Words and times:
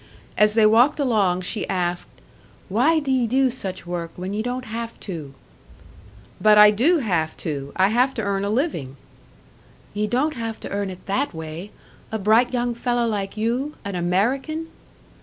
As 0.35 0.55
they 0.55 0.65
walked 0.65 0.99
along 0.99 1.41
she 1.41 1.69
asked, 1.69 2.09
"Why 2.69 2.97
do 2.99 3.11
ye 3.11 3.27
do 3.27 3.51
such 3.51 3.85
work, 3.85 4.09
when 4.15 4.33
ye 4.33 4.41
don't 4.41 4.65
have 4.65 4.99
to?" 5.01 5.35
"But 6.41 6.57
I 6.57 6.71
do 6.71 6.97
have 6.97 7.37
to! 7.45 7.71
I 7.75 7.89
have 7.89 8.15
to 8.15 8.23
earn 8.23 8.43
a 8.43 8.49
living!" 8.49 8.97
"Ye 9.93 10.07
don't 10.07 10.33
have 10.33 10.59
to 10.61 10.69
earn 10.71 10.89
it 10.89 11.05
that 11.05 11.35
way! 11.35 11.69
A 12.11 12.17
bright 12.17 12.51
young 12.51 12.73
fellow 12.73 13.05
like 13.07 13.37
you 13.37 13.75
an 13.85 13.93
American!" 13.93 14.69